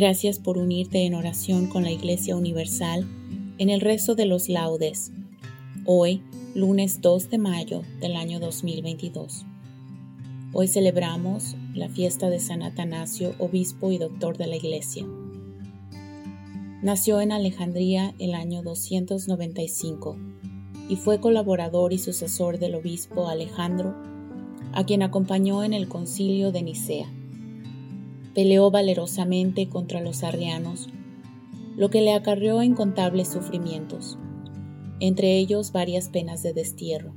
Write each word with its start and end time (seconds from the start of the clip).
Gracias 0.00 0.38
por 0.38 0.56
unirte 0.56 1.04
en 1.04 1.12
oración 1.12 1.66
con 1.66 1.82
la 1.82 1.90
Iglesia 1.90 2.34
Universal 2.34 3.06
en 3.58 3.68
el 3.68 3.82
rezo 3.82 4.14
de 4.14 4.24
los 4.24 4.48
laudes. 4.48 5.12
Hoy, 5.84 6.22
lunes 6.54 7.02
2 7.02 7.28
de 7.28 7.36
mayo 7.36 7.82
del 8.00 8.16
año 8.16 8.40
2022. 8.40 9.44
Hoy 10.54 10.68
celebramos 10.68 11.54
la 11.74 11.90
fiesta 11.90 12.30
de 12.30 12.40
San 12.40 12.62
Atanasio, 12.62 13.34
obispo 13.38 13.92
y 13.92 13.98
doctor 13.98 14.38
de 14.38 14.46
la 14.46 14.56
Iglesia. 14.56 15.04
Nació 16.80 17.20
en 17.20 17.30
Alejandría 17.30 18.14
el 18.18 18.32
año 18.32 18.62
295 18.62 20.16
y 20.88 20.96
fue 20.96 21.20
colaborador 21.20 21.92
y 21.92 21.98
sucesor 21.98 22.58
del 22.58 22.74
obispo 22.74 23.28
Alejandro, 23.28 23.94
a 24.72 24.82
quien 24.86 25.02
acompañó 25.02 25.62
en 25.62 25.74
el 25.74 25.88
concilio 25.88 26.52
de 26.52 26.62
Nicea 26.62 27.19
peleó 28.34 28.70
valerosamente 28.70 29.68
contra 29.68 30.00
los 30.00 30.22
arrianos, 30.22 30.88
lo 31.76 31.90
que 31.90 32.00
le 32.00 32.12
acarreó 32.12 32.62
incontables 32.62 33.28
sufrimientos, 33.28 34.18
entre 35.00 35.36
ellos 35.38 35.72
varias 35.72 36.08
penas 36.08 36.42
de 36.42 36.52
destierro. 36.52 37.14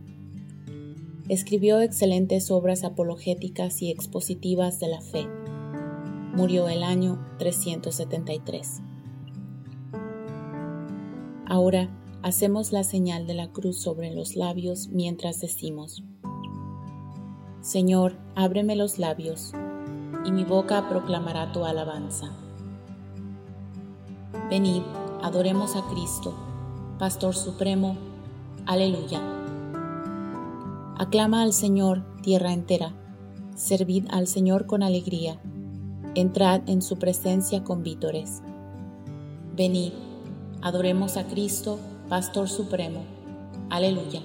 Escribió 1.29 1.79
excelentes 1.79 2.51
obras 2.51 2.83
apologéticas 2.83 3.81
y 3.81 3.91
expositivas 3.91 4.79
de 4.79 4.87
la 4.87 5.01
fe. 5.01 5.27
Murió 6.33 6.67
el 6.67 6.83
año 6.83 7.25
373. 7.39 8.81
Ahora 11.45 11.89
hacemos 12.23 12.71
la 12.71 12.83
señal 12.83 13.27
de 13.27 13.35
la 13.35 13.51
cruz 13.51 13.79
sobre 13.79 14.13
los 14.13 14.35
labios 14.35 14.89
mientras 14.89 15.39
decimos, 15.39 16.03
Señor, 17.61 18.17
ábreme 18.35 18.75
los 18.75 18.99
labios 18.99 19.53
y 20.25 20.31
mi 20.31 20.43
boca 20.43 20.87
proclamará 20.87 21.51
tu 21.51 21.65
alabanza. 21.65 22.31
Venid, 24.49 24.81
adoremos 25.21 25.75
a 25.75 25.81
Cristo, 25.89 26.33
Pastor 26.99 27.35
Supremo, 27.35 27.97
aleluya. 28.65 29.21
Aclama 30.97 31.41
al 31.41 31.53
Señor, 31.53 32.03
tierra 32.21 32.53
entera, 32.53 32.93
servid 33.55 34.05
al 34.09 34.27
Señor 34.27 34.65
con 34.65 34.83
alegría, 34.83 35.39
entrad 36.15 36.61
en 36.67 36.81
su 36.81 36.97
presencia 36.97 37.63
con 37.63 37.83
vítores. 37.83 38.41
Venid, 39.55 39.93
adoremos 40.61 41.17
a 41.17 41.25
Cristo, 41.25 41.79
Pastor 42.09 42.49
Supremo, 42.49 43.03
aleluya. 43.69 44.21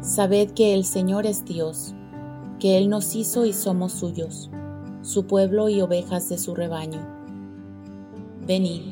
Sabed 0.00 0.50
que 0.52 0.74
el 0.74 0.84
Señor 0.84 1.26
es 1.26 1.44
Dios 1.44 1.94
que 2.62 2.78
Él 2.78 2.88
nos 2.88 3.16
hizo 3.16 3.44
y 3.44 3.52
somos 3.52 3.90
suyos, 3.90 4.48
su 5.02 5.26
pueblo 5.26 5.68
y 5.68 5.80
ovejas 5.80 6.28
de 6.28 6.38
su 6.38 6.54
rebaño. 6.54 7.00
Venid, 8.46 8.82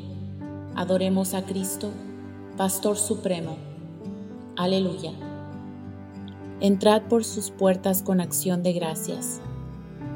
adoremos 0.75 1.35
a 1.35 1.45
Cristo, 1.45 1.91
Pastor 2.57 2.97
Supremo. 2.97 3.59
Aleluya. 4.57 5.13
Entrad 6.59 7.03
por 7.03 7.23
sus 7.23 7.53
puertas 7.53 8.03
con 8.03 8.21
acción 8.21 8.65
de 8.65 8.73
gracias, 8.73 9.41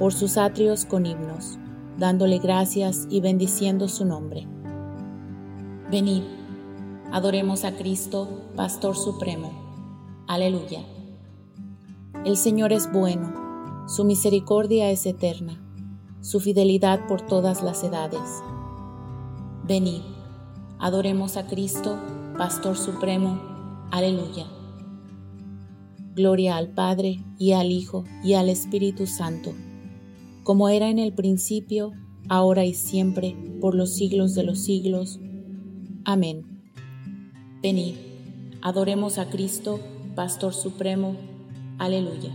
por 0.00 0.12
sus 0.12 0.36
atrios 0.36 0.84
con 0.84 1.06
himnos, 1.06 1.56
dándole 1.96 2.40
gracias 2.40 3.06
y 3.08 3.20
bendiciendo 3.20 3.86
su 3.86 4.04
nombre. 4.04 4.48
Venid, 5.92 6.24
adoremos 7.12 7.64
a 7.64 7.76
Cristo, 7.76 8.26
Pastor 8.56 8.96
Supremo. 8.96 9.52
Aleluya. 10.26 10.80
El 12.24 12.36
Señor 12.36 12.72
es 12.72 12.90
bueno 12.90 13.43
su 13.86 14.04
misericordia 14.04 14.90
es 14.90 15.04
eterna, 15.04 15.60
su 16.22 16.40
fidelidad 16.40 17.06
por 17.06 17.20
todas 17.20 17.62
las 17.62 17.84
edades. 17.84 18.42
Venid, 19.66 20.00
adoremos 20.78 21.36
a 21.36 21.46
Cristo, 21.46 21.98
Pastor 22.38 22.76
Supremo. 22.76 23.40
Aleluya. 23.90 24.46
Gloria 26.14 26.56
al 26.56 26.70
Padre 26.70 27.22
y 27.38 27.52
al 27.52 27.70
Hijo 27.72 28.04
y 28.22 28.34
al 28.34 28.48
Espíritu 28.48 29.06
Santo, 29.06 29.52
como 30.44 30.68
era 30.68 30.88
en 30.88 30.98
el 30.98 31.12
principio, 31.12 31.92
ahora 32.28 32.64
y 32.64 32.72
siempre, 32.72 33.36
por 33.60 33.74
los 33.74 33.94
siglos 33.94 34.34
de 34.34 34.44
los 34.44 34.60
siglos. 34.60 35.20
Amén. 36.04 36.44
Venid, 37.62 37.96
adoremos 38.62 39.18
a 39.18 39.28
Cristo, 39.28 39.80
Pastor 40.14 40.54
Supremo. 40.54 41.16
Aleluya. 41.78 42.34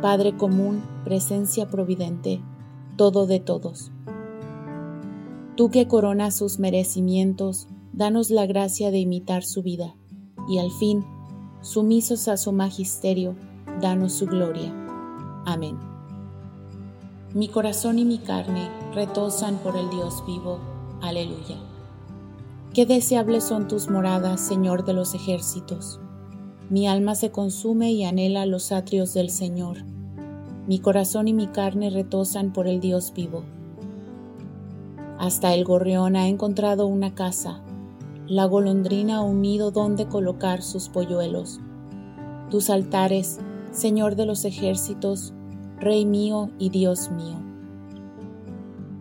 Padre 0.00 0.34
común, 0.34 0.82
presencia 1.04 1.68
providente, 1.68 2.40
todo 2.96 3.26
de 3.26 3.38
todos. 3.38 3.90
Tú 5.56 5.70
que 5.70 5.86
coronas 5.88 6.34
sus 6.34 6.58
merecimientos, 6.58 7.68
danos 7.92 8.30
la 8.30 8.46
gracia 8.46 8.90
de 8.90 8.98
imitar 8.98 9.44
su 9.44 9.62
vida, 9.62 9.94
y 10.48 10.58
al 10.58 10.70
fin, 10.70 11.04
sumisos 11.60 12.28
a 12.28 12.38
su 12.38 12.52
magisterio, 12.52 13.34
danos 13.82 14.14
su 14.14 14.24
gloria. 14.24 14.72
Amén. 15.44 15.78
Mi 17.34 17.48
corazón 17.48 17.98
y 17.98 18.06
mi 18.06 18.18
carne 18.18 18.70
retosan 18.94 19.58
por 19.58 19.76
el 19.76 19.90
Dios 19.90 20.24
vivo. 20.26 20.58
Aleluya. 21.02 21.58
Qué 22.72 22.86
deseables 22.86 23.44
son 23.44 23.68
tus 23.68 23.90
moradas, 23.90 24.40
Señor 24.40 24.84
de 24.86 24.94
los 24.94 25.14
ejércitos. 25.14 26.00
Mi 26.70 26.86
alma 26.86 27.16
se 27.16 27.32
consume 27.32 27.90
y 27.90 28.04
anhela 28.04 28.46
los 28.46 28.70
atrios 28.70 29.12
del 29.12 29.30
Señor. 29.30 29.78
Mi 30.68 30.78
corazón 30.78 31.26
y 31.26 31.32
mi 31.32 31.48
carne 31.48 31.90
retosan 31.90 32.52
por 32.52 32.68
el 32.68 32.78
Dios 32.78 33.12
vivo. 33.12 33.42
Hasta 35.18 35.52
el 35.52 35.64
gorrión 35.64 36.14
ha 36.14 36.28
encontrado 36.28 36.86
una 36.86 37.12
casa, 37.12 37.60
la 38.28 38.44
golondrina 38.44 39.20
un 39.20 39.42
nido 39.42 39.72
donde 39.72 40.06
colocar 40.06 40.62
sus 40.62 40.88
polluelos. 40.88 41.58
Tus 42.50 42.70
altares, 42.70 43.40
Señor 43.72 44.14
de 44.14 44.26
los 44.26 44.44
ejércitos, 44.44 45.34
Rey 45.80 46.06
mío 46.06 46.50
y 46.60 46.70
Dios 46.70 47.10
mío. 47.10 47.38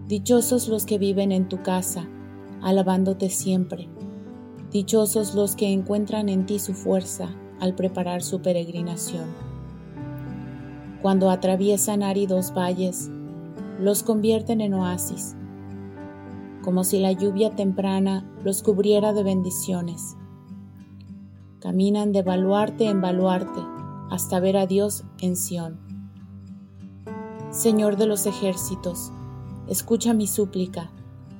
Dichosos 0.07 0.69
los 0.69 0.87
que 0.87 0.97
viven 0.97 1.31
en 1.31 1.47
tu 1.47 1.61
casa, 1.61 2.09
alabándote 2.63 3.29
siempre. 3.29 3.87
Dichosos 4.71 5.35
los 5.35 5.55
que 5.55 5.71
encuentran 5.71 6.29
en 6.29 6.47
ti 6.47 6.57
su 6.57 6.73
fuerza 6.73 7.29
al 7.59 7.75
preparar 7.75 8.21
su 8.21 8.41
peregrinación. 8.41 9.27
Cuando 11.01 11.29
atraviesan 11.29 12.03
áridos 12.03 12.53
valles, 12.53 13.09
los 13.79 14.03
convierten 14.03 14.61
en 14.61 14.73
oasis 14.73 15.35
como 16.61 16.83
si 16.83 16.99
la 16.99 17.11
lluvia 17.11 17.55
temprana 17.55 18.25
los 18.43 18.61
cubriera 18.61 19.13
de 19.13 19.23
bendiciones. 19.23 20.15
Caminan 21.59 22.11
de 22.11 22.21
baluarte 22.21 22.87
en 22.87 23.01
baluarte 23.01 23.61
hasta 24.09 24.39
ver 24.39 24.57
a 24.57 24.65
Dios 24.65 25.03
en 25.19 25.35
Sión. 25.35 25.79
Señor 27.51 27.97
de 27.97 28.05
los 28.05 28.25
ejércitos, 28.25 29.11
escucha 29.67 30.13
mi 30.13 30.27
súplica, 30.27 30.91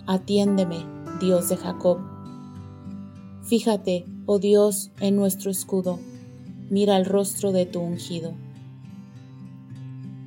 atiéndeme, 0.07 0.85
Dios 1.19 1.49
de 1.49 1.57
Jacob. 1.57 1.99
Fíjate, 3.43 4.05
oh 4.25 4.39
Dios, 4.39 4.91
en 4.99 5.15
nuestro 5.15 5.51
escudo, 5.51 5.99
mira 6.69 6.97
el 6.97 7.05
rostro 7.05 7.51
de 7.51 7.65
tu 7.65 7.79
ungido. 7.79 8.33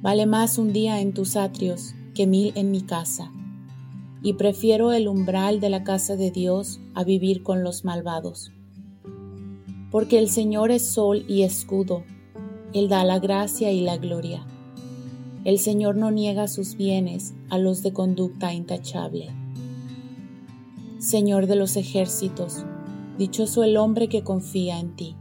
Vale 0.02 0.26
más 0.26 0.58
un 0.58 0.72
día 0.72 1.00
en 1.00 1.14
tus 1.14 1.36
atrios 1.36 1.94
que 2.14 2.26
mil 2.26 2.52
en 2.56 2.70
mi 2.70 2.82
casa 2.82 3.30
y 4.22 4.34
prefiero 4.34 4.92
el 4.92 5.08
umbral 5.08 5.60
de 5.60 5.68
la 5.68 5.82
casa 5.82 6.16
de 6.16 6.30
Dios 6.30 6.80
a 6.94 7.04
vivir 7.04 7.42
con 7.42 7.64
los 7.64 7.84
malvados. 7.84 8.52
Porque 9.90 10.18
el 10.18 10.30
Señor 10.30 10.70
es 10.70 10.86
sol 10.86 11.24
y 11.28 11.42
escudo, 11.42 12.04
Él 12.72 12.88
da 12.88 13.04
la 13.04 13.18
gracia 13.18 13.72
y 13.72 13.80
la 13.80 13.96
gloria. 13.96 14.46
El 15.44 15.58
Señor 15.58 15.96
no 15.96 16.10
niega 16.10 16.46
sus 16.46 16.76
bienes 16.76 17.34
a 17.50 17.58
los 17.58 17.82
de 17.82 17.92
conducta 17.92 18.54
intachable. 18.54 19.30
Señor 20.98 21.48
de 21.48 21.56
los 21.56 21.76
ejércitos, 21.76 22.64
dichoso 23.18 23.64
el 23.64 23.76
hombre 23.76 24.08
que 24.08 24.22
confía 24.22 24.78
en 24.78 24.94
ti. 24.94 25.16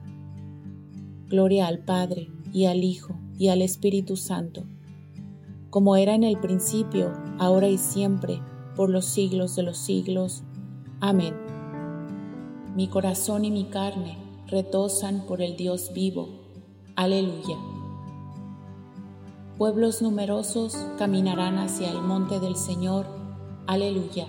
Gloria 1.32 1.68
al 1.68 1.80
Padre, 1.80 2.30
y 2.52 2.66
al 2.66 2.84
Hijo, 2.84 3.16
y 3.40 3.48
al 3.48 3.62
Espíritu 3.62 4.18
Santo, 4.18 4.66
como 5.70 5.96
era 5.96 6.14
en 6.14 6.26
el 6.26 6.38
principio, 6.38 7.14
ahora 7.40 7.70
y 7.70 7.78
siempre, 7.78 8.42
por 8.76 8.90
los 8.90 9.06
siglos 9.06 9.56
de 9.56 9.64
los 9.64 9.78
siglos. 9.78 10.44
Amén. 11.00 11.34
Mi 12.76 12.90
corazón 12.90 13.46
y 13.46 13.52
mi 13.52 13.64
carne 13.64 14.18
retosan 14.48 15.26
por 15.26 15.42
el 15.42 15.56
Dios 15.56 15.94
vivo. 15.94 16.28
Aleluya. 16.98 17.56
Pueblos 19.58 20.02
numerosos 20.02 20.76
caminarán 20.98 21.60
hacia 21.60 21.92
el 21.92 22.02
monte 22.02 22.42
del 22.42 22.58
Señor. 22.58 23.06
Aleluya. 23.68 24.28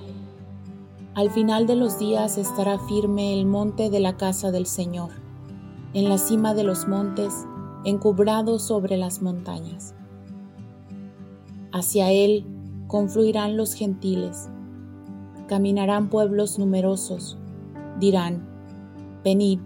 Al 1.14 1.32
final 1.32 1.66
de 1.66 1.74
los 1.74 1.98
días 1.98 2.38
estará 2.38 2.78
firme 2.78 3.34
el 3.34 3.44
monte 3.44 3.90
de 3.90 3.98
la 3.98 4.16
casa 4.16 4.52
del 4.52 4.66
Señor, 4.66 5.10
en 5.94 6.08
la 6.08 6.16
cima 6.16 6.54
de 6.54 6.64
los 6.64 6.88
montes, 6.88 7.34
encubrado 7.84 8.58
sobre 8.58 8.96
las 8.96 9.20
montañas. 9.20 9.94
Hacia 11.70 12.10
él 12.10 12.46
confluirán 12.86 13.56
los 13.56 13.74
gentiles, 13.74 14.48
caminarán 15.48 16.08
pueblos 16.08 16.58
numerosos, 16.58 17.36
dirán, 18.00 18.46
venid, 19.22 19.58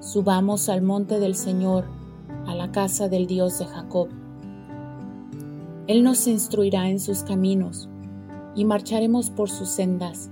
subamos 0.00 0.68
al 0.68 0.82
monte 0.82 1.18
del 1.18 1.34
Señor, 1.34 1.86
a 2.46 2.54
la 2.54 2.70
casa 2.70 3.08
del 3.08 3.26
Dios 3.26 3.58
de 3.58 3.66
Jacob. 3.66 4.08
Él 5.88 6.04
nos 6.04 6.26
instruirá 6.28 6.90
en 6.90 7.00
sus 7.00 7.22
caminos, 7.22 7.88
y 8.54 8.64
marcharemos 8.64 9.30
por 9.30 9.50
sus 9.50 9.68
sendas, 9.68 10.30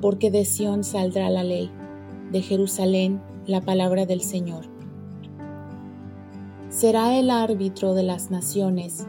porque 0.00 0.30
de 0.30 0.44
Sión 0.44 0.84
saldrá 0.84 1.30
la 1.30 1.42
ley, 1.42 1.70
de 2.32 2.42
Jerusalén 2.42 3.20
la 3.46 3.60
palabra 3.60 4.06
del 4.06 4.22
Señor. 4.22 4.64
Será 6.68 7.16
el 7.16 7.30
árbitro 7.30 7.94
de 7.94 8.02
las 8.02 8.30
naciones, 8.30 9.06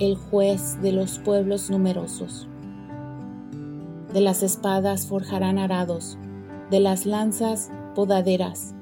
el 0.00 0.16
juez 0.16 0.80
de 0.80 0.92
los 0.92 1.18
pueblos 1.18 1.70
numerosos. 1.70 2.48
De 4.14 4.20
las 4.22 4.42
espadas 4.42 5.06
forjarán 5.06 5.58
arados, 5.58 6.16
de 6.70 6.80
las 6.80 7.04
lanzas 7.04 7.70
podaderas. 7.94 8.74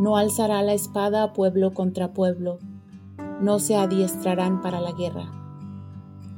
No 0.00 0.16
alzará 0.16 0.62
la 0.62 0.72
espada 0.72 1.34
pueblo 1.34 1.74
contra 1.74 2.14
pueblo, 2.14 2.58
no 3.40 3.58
se 3.58 3.76
adiestrarán 3.76 4.62
para 4.62 4.80
la 4.80 4.92
guerra. 4.92 5.30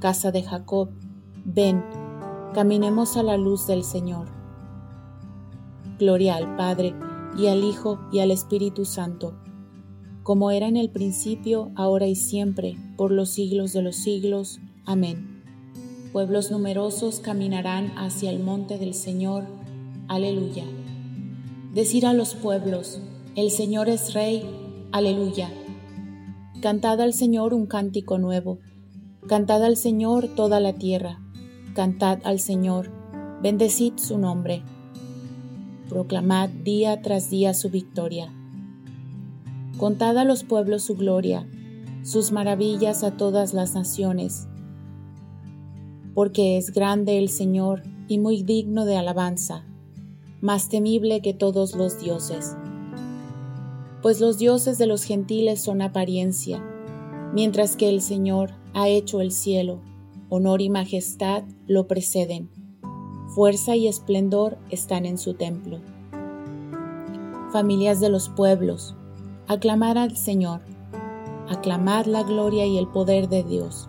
Casa 0.01 0.33
de 0.33 0.43
Jacob, 0.43 0.91
ven, 1.45 1.85
caminemos 2.55 3.17
a 3.17 3.23
la 3.23 3.37
luz 3.37 3.69
del 3.69 3.85
Señor. 3.85 4.27
Gloria 5.99 6.37
al 6.37 6.57
Padre, 6.57 6.95
y 7.39 7.47
al 7.47 7.65
Hijo, 7.65 7.99
y 8.13 8.19
al 8.19 8.31
Espíritu 8.31 8.85
Santo 8.85 9.35
como 10.29 10.51
era 10.51 10.69
en 10.69 10.77
el 10.77 10.91
principio, 10.91 11.71
ahora 11.75 12.07
y 12.07 12.15
siempre, 12.15 12.77
por 12.99 13.13
los 13.13 13.31
siglos 13.31 13.73
de 13.73 13.81
los 13.81 13.97
siglos. 13.97 14.61
Amén. 14.85 15.43
Pueblos 16.13 16.51
numerosos 16.51 17.21
caminarán 17.21 17.97
hacia 17.97 18.29
el 18.29 18.39
monte 18.39 18.77
del 18.77 18.93
Señor. 18.93 19.45
Aleluya. 20.07 20.67
Decir 21.73 22.05
a 22.05 22.13
los 22.13 22.35
pueblos, 22.35 23.01
el 23.37 23.51
Señor 23.51 23.89
es 23.89 24.13
Rey. 24.13 24.45
Aleluya. 24.93 25.51
Cantad 26.61 27.01
al 27.01 27.15
Señor 27.15 27.55
un 27.55 27.65
cántico 27.65 28.19
nuevo. 28.19 28.59
Cantad 29.29 29.65
al 29.65 29.79
Señor 29.79 30.29
toda 30.29 30.61
la 30.61 30.75
tierra. 30.75 31.21
Cantad 31.73 32.19
al 32.25 32.39
Señor. 32.39 32.91
Bendecid 33.41 33.95
su 33.97 34.19
nombre. 34.19 34.63
Proclamad 35.89 36.51
día 36.51 37.01
tras 37.03 37.31
día 37.31 37.55
su 37.55 37.71
victoria 37.71 38.33
Contad 39.79 40.19
a 40.19 40.25
los 40.25 40.43
pueblos 40.43 40.83
su 40.83 40.97
gloria, 40.97 41.47
sus 42.03 42.33
maravillas 42.33 43.05
a 43.05 43.17
todas 43.17 43.55
las 43.55 43.75
naciones. 43.75 44.49
Porque 46.15 46.57
es 46.57 46.73
grande 46.73 47.17
el 47.17 47.29
Señor 47.29 47.85
y 48.09 48.19
muy 48.19 48.43
digno 48.43 48.87
de 48.87 48.97
alabanza, 48.97 49.65
más 50.41 50.69
temible 50.69 51.21
que 51.21 51.33
todos 51.33 51.77
los 51.77 52.01
dioses. 52.01 52.57
Pues 54.03 54.21
los 54.21 54.37
dioses 54.37 54.79
de 54.79 54.89
los 54.89 55.05
gentiles 55.05 55.61
son 55.61 55.81
apariencia, 55.81 56.61
mientras 57.33 57.77
que 57.77 57.89
el 57.89 58.01
Señor 58.01 58.51
ha 58.75 58.89
hecho 58.89 59.21
el 59.21 59.31
cielo, 59.31 59.81
honor 60.29 60.61
y 60.61 60.71
majestad 60.71 61.45
lo 61.69 61.87
preceden, 61.87 62.51
fuerza 63.39 63.77
y 63.77 63.87
esplendor 63.87 64.59
están 64.69 65.07
en 65.07 65.17
su 65.17 65.35
templo. 65.35 65.79
Familias 67.53 68.01
de 68.01 68.09
los 68.09 68.29
pueblos, 68.31 68.97
Aclamar 69.47 69.97
al 69.97 70.17
Señor, 70.17 70.61
aclamad 71.49 72.07
la 72.07 72.25
gloria 72.25 72.67
y 72.67 72.79
el 72.79 72.89
poder 72.89 73.29
de 73.29 73.45
Dios. 73.45 73.89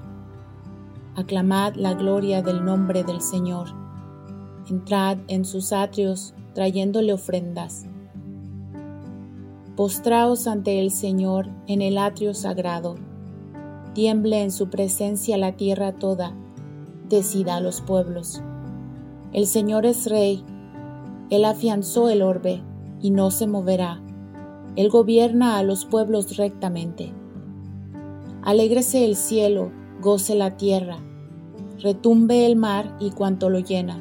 Aclamad 1.16 1.74
la 1.74 1.96
gloria 1.96 2.44
del 2.44 2.64
nombre 2.64 3.04
del 3.04 3.22
Señor. 3.22 3.70
Entrad 4.70 5.18
en 5.28 5.44
sus 5.46 5.74
atrios 5.74 6.36
trayéndole 6.54 7.12
ofrendas. 7.12 7.88
Postraos 9.76 10.46
ante 10.46 10.80
el 10.80 10.92
Señor 10.92 11.50
en 11.66 11.82
el 11.82 11.98
atrio 11.98 12.36
sagrado. 12.36 12.98
Tiemble 13.96 14.44
en 14.44 14.52
su 14.52 14.70
presencia 14.70 15.40
la 15.40 15.54
tierra 15.54 15.94
toda. 15.94 16.36
Decida 17.10 17.56
a 17.56 17.62
los 17.62 17.82
pueblos. 17.82 18.44
El 19.34 19.46
Señor 19.46 19.86
es 19.86 20.10
rey. 20.10 20.44
Él 21.30 21.46
afianzó 21.46 22.10
el 22.10 22.22
orbe 22.22 22.62
y 23.02 23.12
no 23.12 23.32
se 23.32 23.48
moverá 23.48 24.02
él 24.80 24.90
gobierna 24.90 25.58
a 25.58 25.64
los 25.64 25.86
pueblos 25.86 26.38
rectamente. 26.38 27.12
Alégrese 28.44 29.04
el 29.04 29.18
cielo, 29.18 29.72
goce 30.02 30.36
la 30.36 30.56
tierra, 30.56 31.00
retumbe 31.80 32.46
el 32.46 32.56
mar 32.56 32.96
y 33.00 33.12
cuanto 33.12 33.50
lo 33.50 33.60
llena, 33.60 34.00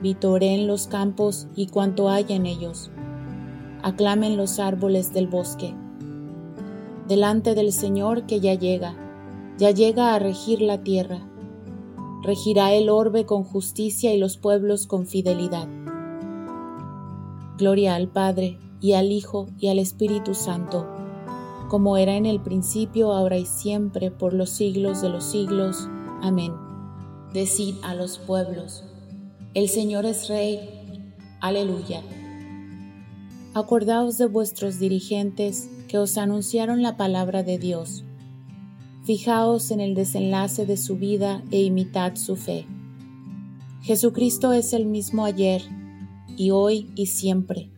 vitoreen 0.00 0.68
los 0.68 0.86
campos 0.86 1.48
y 1.56 1.66
cuanto 1.66 2.08
hay 2.08 2.26
en 2.28 2.46
ellos, 2.46 2.92
aclamen 3.82 4.36
los 4.36 4.60
árboles 4.60 5.12
del 5.12 5.26
bosque. 5.26 5.74
Delante 7.08 7.56
del 7.56 7.72
Señor 7.72 8.24
que 8.26 8.38
ya 8.38 8.54
llega, 8.54 8.94
ya 9.58 9.72
llega 9.72 10.14
a 10.14 10.20
regir 10.20 10.62
la 10.62 10.84
tierra, 10.84 11.26
regirá 12.22 12.72
el 12.72 12.88
orbe 12.88 13.26
con 13.26 13.44
justicia 13.44 14.14
y 14.14 14.18
los 14.18 14.36
pueblos 14.36 14.86
con 14.86 15.06
fidelidad. 15.06 15.68
Gloria 17.58 17.94
al 17.94 18.08
Padre, 18.08 18.58
y 18.82 18.94
al 18.94 19.12
Hijo 19.12 19.48
y 19.58 19.68
al 19.68 19.78
Espíritu 19.78 20.34
Santo, 20.34 20.86
como 21.68 21.96
era 21.96 22.16
en 22.16 22.26
el 22.26 22.40
principio, 22.40 23.12
ahora 23.12 23.38
y 23.38 23.46
siempre, 23.46 24.10
por 24.10 24.34
los 24.34 24.50
siglos 24.50 25.00
de 25.00 25.08
los 25.08 25.24
siglos. 25.24 25.88
Amén. 26.20 26.52
Decid 27.32 27.76
a 27.82 27.94
los 27.94 28.18
pueblos, 28.18 28.84
El 29.54 29.68
Señor 29.68 30.04
es 30.04 30.28
Rey. 30.28 31.14
Aleluya. 31.40 32.02
Acordaos 33.54 34.18
de 34.18 34.26
vuestros 34.26 34.78
dirigentes 34.78 35.70
que 35.88 35.98
os 35.98 36.18
anunciaron 36.18 36.82
la 36.82 36.96
palabra 36.96 37.42
de 37.42 37.58
Dios. 37.58 38.04
Fijaos 39.04 39.72
en 39.72 39.80
el 39.80 39.96
desenlace 39.96 40.64
de 40.64 40.76
su 40.76 40.96
vida 40.96 41.42
e 41.50 41.60
imitad 41.60 42.14
su 42.14 42.36
fe. 42.36 42.66
Jesucristo 43.80 44.52
es 44.52 44.72
el 44.72 44.86
mismo 44.86 45.24
ayer, 45.24 45.62
y 46.36 46.52
hoy 46.52 46.88
y 46.94 47.06
siempre. 47.06 47.68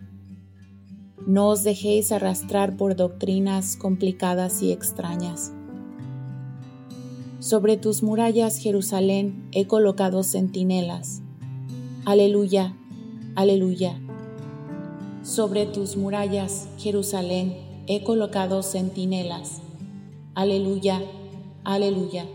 No 1.26 1.48
os 1.48 1.64
dejéis 1.64 2.12
arrastrar 2.12 2.76
por 2.76 2.94
doctrinas 2.94 3.76
complicadas 3.76 4.60
y 4.62 4.70
extrañas. 4.70 5.54
Sobre 7.38 7.78
tus 7.78 8.02
murallas, 8.02 8.58
Jerusalén, 8.58 9.48
he 9.52 9.66
colocado 9.66 10.24
centinelas. 10.24 11.22
Aleluya, 12.04 12.76
aleluya. 13.34 13.98
Sobre 15.22 15.64
tus 15.64 15.96
murallas, 15.96 16.68
Jerusalén, 16.76 17.56
he 17.86 18.04
colocado 18.04 18.62
centinelas. 18.62 19.63
Aleluya, 20.34 21.00
aleluya. 21.64 22.26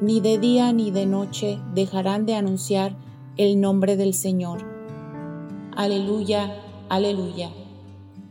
Ni 0.00 0.20
de 0.20 0.38
día 0.38 0.72
ni 0.72 0.90
de 0.90 1.06
noche 1.06 1.58
dejarán 1.74 2.26
de 2.26 2.34
anunciar 2.34 2.96
el 3.36 3.60
nombre 3.60 3.96
del 3.96 4.14
Señor. 4.14 4.60
Aleluya, 5.76 6.54
aleluya. 6.88 7.50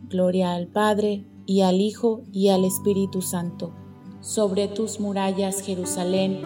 Gloria 0.09 0.53
al 0.53 0.67
Padre, 0.67 1.25
y 1.45 1.61
al 1.61 1.81
Hijo, 1.81 2.21
y 2.31 2.49
al 2.49 2.63
Espíritu 2.63 3.21
Santo 3.21 3.73
sobre 4.21 4.67
tus 4.67 4.99
murallas, 4.99 5.61
Jerusalén, 5.61 6.41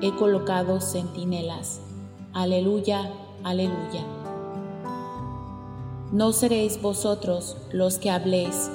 he 0.00 0.14
colocado 0.16 0.80
centinelas. 0.80 1.80
Aleluya, 2.32 3.12
aleluya. 3.44 4.06
No 6.12 6.32
seréis 6.32 6.80
vosotros 6.80 7.58
los 7.72 7.98
que 7.98 8.10
habléis, 8.10 8.70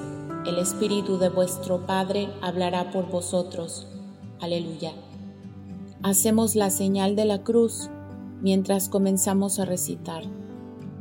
el 0.48 0.58
Espíritu 0.58 1.18
de 1.18 1.30
vuestro 1.30 1.86
Padre 1.86 2.30
hablará 2.42 2.92
por 2.92 3.10
vosotros. 3.10 3.88
Aleluya. 4.40 4.94
Hacemos 6.04 6.56
la 6.56 6.70
señal 6.70 7.16
de 7.16 7.26
la 7.26 7.44
cruz 7.44 7.90
mientras 8.42 8.90
comenzamos 8.90 9.60
a 9.60 9.66
recitar. 9.66 10.24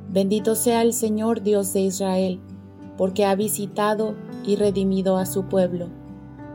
Bendito 0.08 0.54
sea 0.54 0.82
el 0.82 0.92
Señor 0.92 1.42
Dios 1.42 1.72
de 1.72 1.80
Israel, 1.80 2.40
porque 2.96 3.24
ha 3.24 3.34
visitado 3.34 4.14
y 4.44 4.56
redimido 4.56 5.16
a 5.16 5.26
su 5.26 5.44
pueblo 5.44 5.88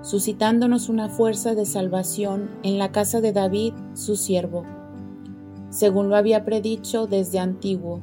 suscitándonos 0.01 0.89
una 0.89 1.09
fuerza 1.09 1.55
de 1.55 1.65
salvación 1.65 2.49
en 2.63 2.77
la 2.77 2.91
casa 2.91 3.21
de 3.21 3.33
David, 3.33 3.73
su 3.93 4.15
siervo, 4.15 4.63
según 5.69 6.09
lo 6.09 6.15
había 6.15 6.45
predicho 6.45 7.05
desde 7.05 7.39
antiguo, 7.39 8.01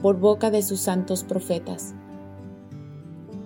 por 0.00 0.18
boca 0.18 0.50
de 0.50 0.62
sus 0.62 0.80
santos 0.80 1.22
profetas. 1.24 1.94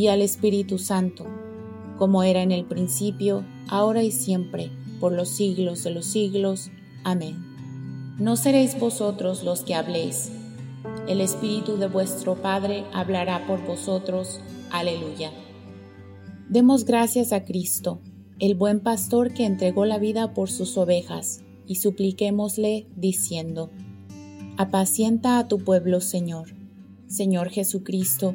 y 0.00 0.08
al 0.08 0.22
Espíritu 0.22 0.78
Santo, 0.78 1.26
como 1.98 2.22
era 2.22 2.40
en 2.40 2.52
el 2.52 2.64
principio, 2.64 3.44
ahora 3.68 4.02
y 4.02 4.10
siempre, 4.10 4.70
por 4.98 5.12
los 5.12 5.28
siglos 5.28 5.84
de 5.84 5.90
los 5.90 6.06
siglos. 6.06 6.70
Amén. 7.04 7.36
No 8.18 8.36
seréis 8.36 8.80
vosotros 8.80 9.44
los 9.44 9.60
que 9.60 9.74
habléis, 9.74 10.30
el 11.06 11.20
Espíritu 11.20 11.76
de 11.76 11.86
vuestro 11.86 12.40
Padre 12.40 12.84
hablará 12.94 13.46
por 13.46 13.62
vosotros. 13.66 14.40
Aleluya. 14.70 15.32
Demos 16.48 16.86
gracias 16.86 17.34
a 17.34 17.44
Cristo, 17.44 18.00
el 18.38 18.54
buen 18.54 18.80
pastor 18.80 19.34
que 19.34 19.44
entregó 19.44 19.84
la 19.84 19.98
vida 19.98 20.32
por 20.32 20.50
sus 20.50 20.78
ovejas, 20.78 21.42
y 21.66 21.74
supliquémosle 21.74 22.86
diciendo, 22.96 23.68
Apacienta 24.56 25.38
a 25.38 25.46
tu 25.46 25.58
pueblo, 25.58 26.00
Señor. 26.00 26.54
Señor 27.06 27.50
Jesucristo, 27.50 28.34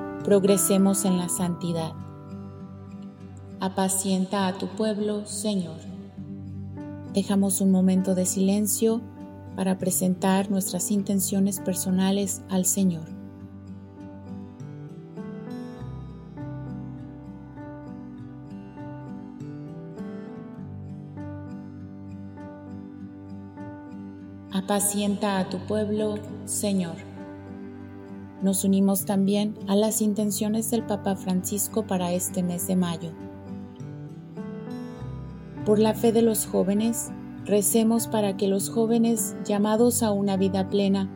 progresemos 0.21 1.05
en 1.05 1.17
la 1.17 1.29
santidad. 1.29 1.93
Apacienta 3.59 4.47
a 4.47 4.53
tu 4.53 4.67
pueblo, 4.67 5.25
Señor. 5.25 5.77
Dejamos 7.13 7.61
un 7.61 7.71
momento 7.71 8.15
de 8.15 8.25
silencio 8.25 9.01
para 9.55 9.77
presentar 9.77 10.49
nuestras 10.49 10.91
intenciones 10.91 11.59
personales 11.59 12.41
al 12.49 12.65
Señor. 12.65 13.05
Apacienta 24.53 25.39
a 25.39 25.49
tu 25.49 25.57
pueblo, 25.59 26.15
Señor. 26.45 27.10
Nos 28.41 28.63
unimos 28.63 29.05
también 29.05 29.53
a 29.67 29.75
las 29.75 30.01
intenciones 30.01 30.71
del 30.71 30.83
Papa 30.83 31.15
Francisco 31.15 31.85
para 31.85 32.11
este 32.11 32.41
mes 32.41 32.67
de 32.67 32.75
mayo. 32.75 33.11
Por 35.65 35.77
la 35.77 35.93
fe 35.93 36.11
de 36.11 36.23
los 36.23 36.47
jóvenes, 36.47 37.11
recemos 37.45 38.07
para 38.07 38.37
que 38.37 38.47
los 38.47 38.69
jóvenes 38.69 39.35
llamados 39.45 40.01
a 40.01 40.11
una 40.11 40.37
vida 40.37 40.69
plena 40.69 41.09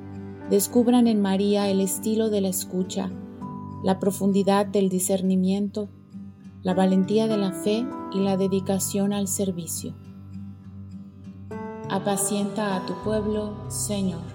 descubran 0.52 1.08
en 1.08 1.20
María 1.20 1.68
el 1.70 1.82
estilo 1.82 2.30
de 2.30 2.42
la 2.42 2.50
escucha, 2.50 3.10
la 3.84 4.00
profundidad 4.00 4.68
del 4.68 4.90
discernimiento, 4.90 5.90
la 6.62 6.76
valentía 6.76 7.28
de 7.28 7.38
la 7.38 7.52
fe 7.52 7.88
y 8.14 8.20
la 8.20 8.38
dedicación 8.38 9.14
al 9.14 9.28
servicio. 9.28 9.96
apacienta 11.90 12.76
a 12.76 12.86
tu 12.86 12.94
pueblo, 13.04 13.54
Señor. 13.70 14.35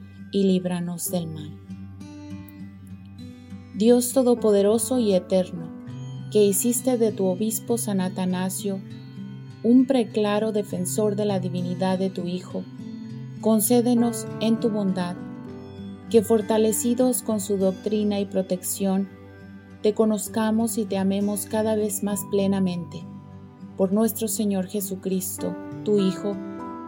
y 0.31 0.43
líbranos 0.43 1.11
del 1.11 1.27
mal. 1.27 1.51
Dios 3.75 4.13
Todopoderoso 4.13 4.99
y 4.99 5.13
Eterno, 5.13 5.67
que 6.31 6.43
hiciste 6.43 6.97
de 6.97 7.11
tu 7.11 7.25
obispo 7.25 7.77
San 7.77 8.01
Atanasio 8.01 8.79
un 9.63 9.85
preclaro 9.85 10.51
defensor 10.51 11.15
de 11.15 11.25
la 11.25 11.39
divinidad 11.39 11.99
de 11.99 12.09
tu 12.09 12.25
Hijo, 12.25 12.63
concédenos 13.41 14.27
en 14.39 14.59
tu 14.59 14.69
bondad 14.69 15.15
que 16.09 16.21
fortalecidos 16.21 17.21
con 17.21 17.39
su 17.39 17.57
doctrina 17.57 18.19
y 18.19 18.25
protección, 18.25 19.07
te 19.81 19.93
conozcamos 19.93 20.77
y 20.77 20.85
te 20.85 20.97
amemos 20.97 21.45
cada 21.45 21.75
vez 21.75 22.03
más 22.03 22.21
plenamente 22.29 23.03
por 23.77 23.93
nuestro 23.93 24.27
Señor 24.27 24.67
Jesucristo, 24.67 25.55
tu 25.83 25.97
Hijo, 25.99 26.35